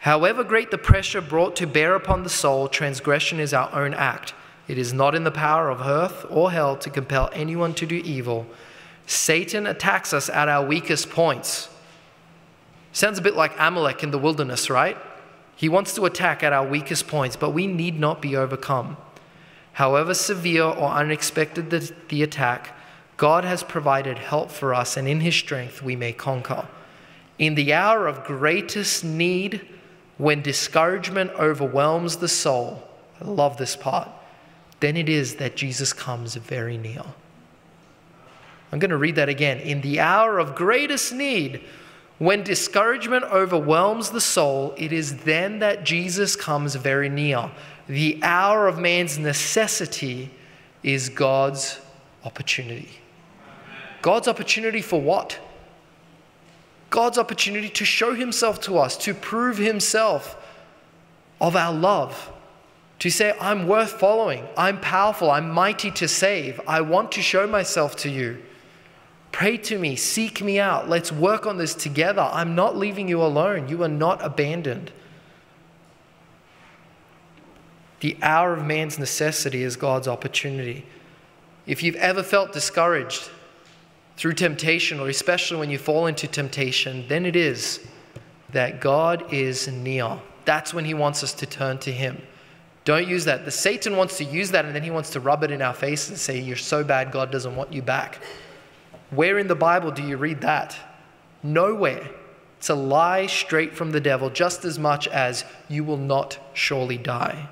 [0.00, 4.34] However great the pressure brought to bear upon the soul, transgression is our own act.
[4.66, 7.96] It is not in the power of earth or hell to compel anyone to do
[7.96, 8.46] evil.
[9.06, 11.68] Satan attacks us at our weakest points.
[12.94, 14.96] Sounds a bit like Amalek in the wilderness, right?
[15.54, 18.96] He wants to attack at our weakest points, but we need not be overcome.
[19.74, 22.74] However severe or unexpected the, the attack,
[23.18, 26.66] God has provided help for us, and in His strength we may conquer.
[27.38, 29.60] In the hour of greatest need,
[30.16, 32.88] when discouragement overwhelms the soul,
[33.20, 34.08] I love this part
[34.84, 37.02] then it is that Jesus comes very near.
[38.70, 39.58] I'm going to read that again.
[39.60, 41.62] In the hour of greatest need,
[42.18, 47.50] when discouragement overwhelms the soul, it is then that Jesus comes very near.
[47.88, 50.30] The hour of man's necessity
[50.82, 51.80] is God's
[52.24, 53.00] opportunity.
[54.00, 55.38] God's opportunity for what?
[56.90, 60.36] God's opportunity to show himself to us, to prove himself
[61.40, 62.30] of our love,
[63.00, 67.46] to say, I'm worth following, I'm powerful, I'm mighty to save, I want to show
[67.46, 68.40] myself to you.
[69.34, 72.22] Pray to me, seek me out, let's work on this together.
[72.32, 74.92] I'm not leaving you alone, you are not abandoned.
[77.98, 80.86] The hour of man's necessity is God's opportunity.
[81.66, 83.28] If you've ever felt discouraged
[84.16, 87.84] through temptation, or especially when you fall into temptation, then it is
[88.50, 90.16] that God is near.
[90.44, 92.22] That's when He wants us to turn to Him.
[92.84, 93.44] Don't use that.
[93.44, 95.74] The Satan wants to use that and then he wants to rub it in our
[95.74, 98.20] face and say, You're so bad, God doesn't want you back.
[99.14, 100.76] Where in the Bible do you read that?
[101.42, 102.08] Nowhere.
[102.58, 106.96] It's a lie straight from the devil, just as much as you will not surely
[106.96, 107.48] die.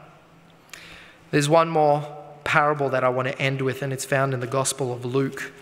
[1.31, 4.47] There's one more parable that I want to end with, and it's found in the
[4.47, 5.53] Gospel of Luke.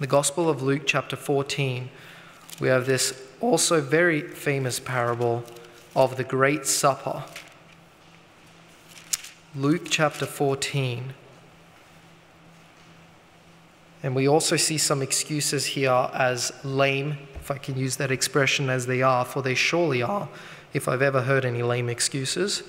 [0.00, 1.90] The Gospel of Luke, chapter 14,
[2.60, 5.44] we have this also very famous parable
[5.94, 7.24] of the Great Supper.
[9.54, 11.14] Luke chapter 14.
[14.02, 18.70] And we also see some excuses here as lame, if I can use that expression
[18.70, 20.28] as they are, for they surely are,
[20.72, 22.62] if I've ever heard any lame excuses.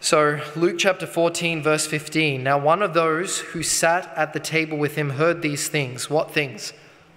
[0.00, 2.42] So, Luke chapter 14, verse 15.
[2.42, 6.10] Now, one of those who sat at the table with him heard these things.
[6.10, 6.72] What things?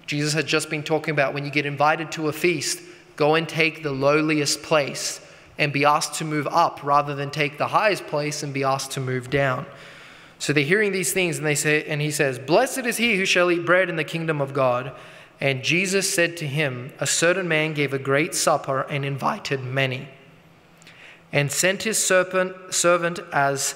[0.05, 2.79] Jesus had just been talking about when you get invited to a feast,
[3.17, 5.19] go and take the lowliest place
[5.57, 8.91] and be asked to move up rather than take the highest place and be asked
[8.91, 9.65] to move down.
[10.39, 13.25] So they're hearing these things and they say and he says, "Blessed is he who
[13.25, 14.91] shall eat bread in the kingdom of God."
[15.39, 20.09] And Jesus said to him, "A certain man gave a great supper and invited many,
[21.31, 23.75] and sent his serpent, servant as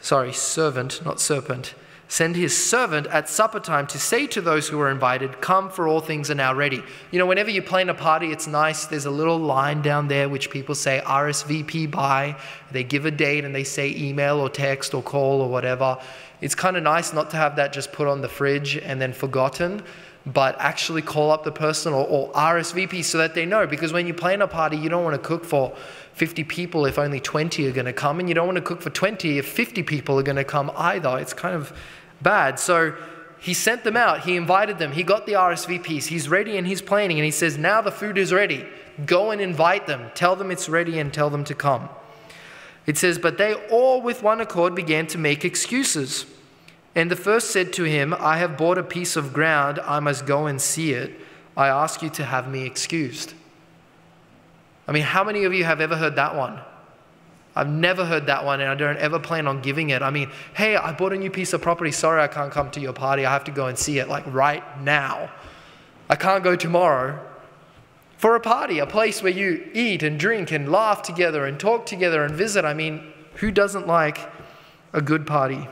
[0.00, 1.74] sorry, servant, not serpent,
[2.08, 5.88] send his servant at supper time to say to those who are invited, Come, for
[5.88, 6.82] all things are now ready.
[7.10, 8.86] You know, whenever you plan a party, it's nice.
[8.86, 12.36] There's a little line down there which people say RSVP by.
[12.70, 15.98] They give a date and they say email or text or call or whatever.
[16.40, 19.12] It's kind of nice not to have that just put on the fridge and then
[19.12, 19.82] forgotten,
[20.26, 23.66] but actually call up the person or, or RSVP so that they know.
[23.66, 25.74] Because when you plan a party, you don't want to cook for
[26.14, 28.82] 50 people if only 20 are going to come, and you don't want to cook
[28.82, 31.16] for 20 if 50 people are going to come either.
[31.18, 31.72] It's kind of
[32.22, 32.58] bad.
[32.58, 32.96] So
[33.38, 36.82] he sent them out, he invited them, he got the RSVPs, he's ready and he's
[36.82, 38.66] planning, and he says, Now the food is ready.
[39.04, 41.88] Go and invite them, tell them it's ready, and tell them to come.
[42.86, 46.26] It says, But they all with one accord began to make excuses.
[46.96, 50.24] And the first said to him, I have bought a piece of ground, I must
[50.24, 51.12] go and see it.
[51.54, 53.34] I ask you to have me excused.
[54.88, 56.58] I mean, how many of you have ever heard that one?
[57.54, 60.00] I've never heard that one and I don't ever plan on giving it.
[60.00, 61.90] I mean, hey, I bought a new piece of property.
[61.92, 63.26] Sorry, I can't come to your party.
[63.26, 65.30] I have to go and see it like right now.
[66.08, 67.20] I can't go tomorrow.
[68.16, 71.84] For a party, a place where you eat and drink and laugh together and talk
[71.84, 72.64] together and visit.
[72.64, 74.18] I mean, who doesn't like
[74.94, 75.68] a good party?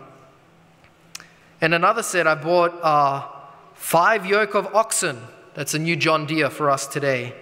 [1.64, 3.26] And another said, I bought uh,
[3.72, 5.18] five yoke of oxen.
[5.54, 7.32] That's a new John Deere for us today.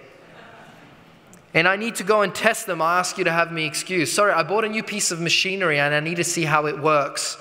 [1.53, 2.81] And I need to go and test them.
[2.81, 4.13] I ask you to have me excused.
[4.13, 6.79] Sorry, I bought a new piece of machinery and I need to see how it
[6.79, 7.37] works.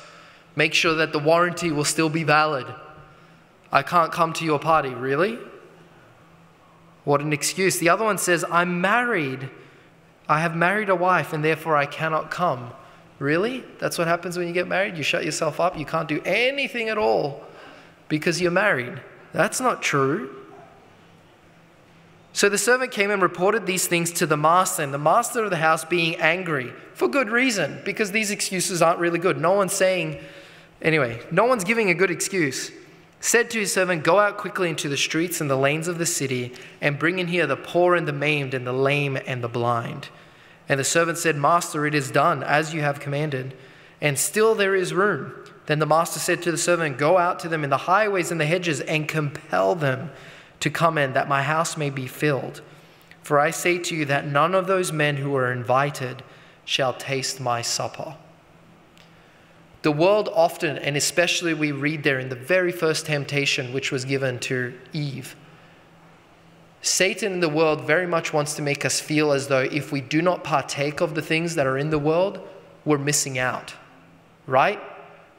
[0.56, 2.66] Make sure that the warranty will still be valid.
[3.70, 4.90] I can't come to your party.
[4.90, 5.38] Really?
[7.04, 7.78] What an excuse.
[7.78, 9.48] The other one says, I'm married.
[10.28, 12.72] I have married a wife and therefore I cannot come.
[13.22, 13.62] Really?
[13.78, 14.96] That's what happens when you get married?
[14.96, 15.78] You shut yourself up.
[15.78, 17.44] You can't do anything at all
[18.08, 19.00] because you're married.
[19.32, 20.34] That's not true.
[22.32, 25.50] So the servant came and reported these things to the master, and the master of
[25.50, 29.38] the house, being angry, for good reason, because these excuses aren't really good.
[29.38, 30.18] No one's saying,
[30.80, 32.72] anyway, no one's giving a good excuse
[33.20, 36.06] said to his servant, Go out quickly into the streets and the lanes of the
[36.06, 39.48] city, and bring in here the poor and the maimed, and the lame and the
[39.48, 40.08] blind.
[40.72, 43.54] And the servant said, Master, it is done as you have commanded,
[44.00, 45.34] and still there is room.
[45.66, 48.40] Then the master said to the servant, Go out to them in the highways and
[48.40, 50.10] the hedges, and compel them
[50.60, 52.62] to come in, that my house may be filled.
[53.22, 56.22] For I say to you that none of those men who are invited
[56.64, 58.16] shall taste my supper.
[59.82, 64.06] The world often, and especially we read there in the very first temptation which was
[64.06, 65.36] given to Eve,
[66.82, 70.00] Satan in the world very much wants to make us feel as though if we
[70.00, 72.40] do not partake of the things that are in the world,
[72.84, 73.72] we're missing out,
[74.48, 74.80] right?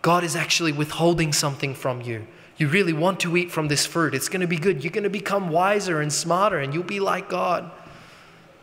[0.02, 2.26] God is actually withholding something from you.
[2.56, 4.16] You really want to eat from this fruit.
[4.16, 4.84] It's going to be good.
[4.84, 7.70] You're going to become wiser and smarter, and you'll be like God.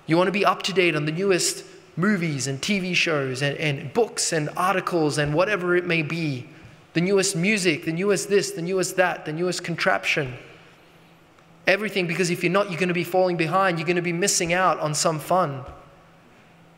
[0.06, 1.64] You want to be up to date on the newest
[1.96, 6.46] movies and TV shows and, and books and articles and whatever it may be.
[6.94, 10.36] The newest music, the newest this, the newest that, the newest contraption.
[11.70, 13.78] Everything, because if you're not, you're going to be falling behind.
[13.78, 15.64] You're going to be missing out on some fun.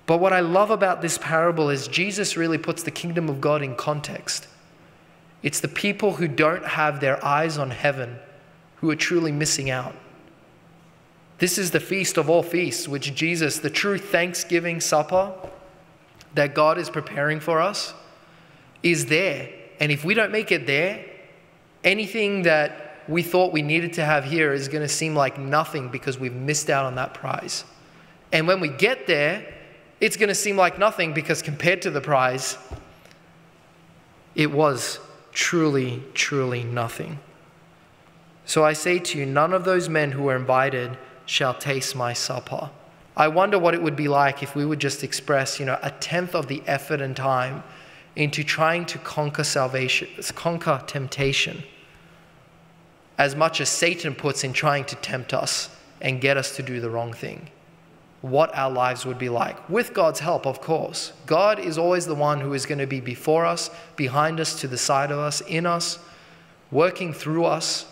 [0.04, 3.62] But what I love about this parable is Jesus really puts the kingdom of God
[3.62, 4.48] in context.
[5.42, 8.18] It's the people who don't have their eyes on heaven
[8.76, 9.94] who are truly missing out.
[11.38, 15.32] This is the feast of all feasts, which Jesus, the true Thanksgiving supper
[16.34, 17.94] that God is preparing for us,
[18.82, 19.48] is there.
[19.80, 21.02] And if we don't make it there,
[21.82, 25.88] anything that we thought we needed to have here is going to seem like nothing
[25.88, 27.64] because we've missed out on that prize.
[28.32, 29.46] And when we get there,
[30.00, 32.58] it's going to seem like nothing because compared to the prize,
[34.34, 34.98] it was
[35.32, 37.18] truly, truly nothing.
[38.44, 40.96] So I say to you, none of those men who were invited
[41.26, 42.70] shall taste my supper.
[43.16, 45.90] I wonder what it would be like if we would just express, you know, a
[45.90, 47.62] tenth of the effort and time
[48.16, 51.62] into trying to conquer salvation, conquer temptation,
[53.18, 55.68] as much as Satan puts in trying to tempt us
[56.00, 57.48] and get us to do the wrong thing.
[58.20, 59.68] What our lives would be like.
[59.68, 61.12] With God's help, of course.
[61.26, 64.68] God is always the one who is going to be before us, behind us, to
[64.68, 65.98] the side of us, in us,
[66.70, 67.86] working through us,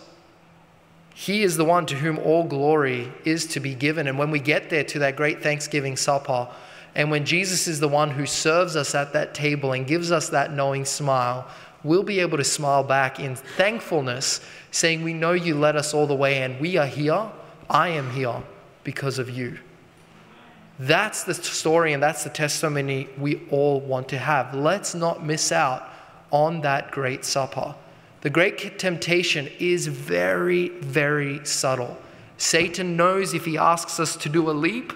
[1.13, 4.07] he is the one to whom all glory is to be given.
[4.07, 6.47] And when we get there to that great Thanksgiving supper,
[6.95, 10.29] and when Jesus is the one who serves us at that table and gives us
[10.29, 11.47] that knowing smile,
[11.83, 16.07] we'll be able to smile back in thankfulness, saying, We know you led us all
[16.07, 17.31] the way, and we are here.
[17.69, 18.43] I am here
[18.83, 19.59] because of you.
[20.79, 24.55] That's the story and that's the testimony we all want to have.
[24.55, 25.87] Let's not miss out
[26.31, 27.75] on that great supper.
[28.21, 31.97] The great temptation is very, very subtle.
[32.37, 34.93] Satan knows if he asks us to do a leap,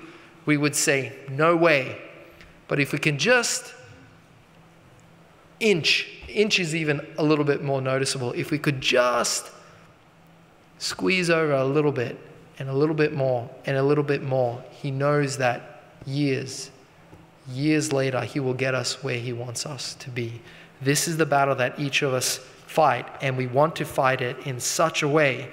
[0.48, 2.02] we would say, No way.
[2.68, 3.74] But if we can just
[5.60, 8.34] inch, inch is even a little bit more noticeable.
[8.34, 9.52] If we could just
[10.78, 12.18] squeeze over a little bit
[12.60, 16.70] and a little bit more and a little bit more, he knows that years,
[17.50, 20.42] years later, he will get us where he wants us to be.
[20.82, 24.46] This is the battle that each of us fight, and we want to fight it
[24.46, 25.50] in such a way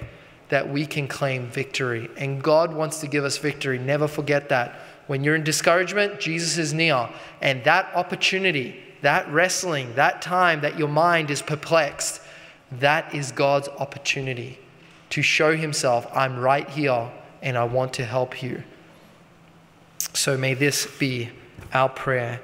[0.49, 2.09] that we can claim victory.
[2.17, 3.79] And God wants to give us victory.
[3.79, 4.79] Never forget that.
[5.07, 7.09] When you're in discouragement, Jesus is near.
[7.41, 12.21] And that opportunity, that wrestling, that time that your mind is perplexed,
[12.71, 14.57] that is God's opportunity
[15.11, 18.63] to show Himself, I'm right here and I want to help you.
[20.13, 21.29] So may this be
[21.73, 22.39] our prayer